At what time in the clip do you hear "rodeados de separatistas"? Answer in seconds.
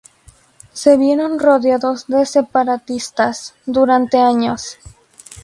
1.37-3.53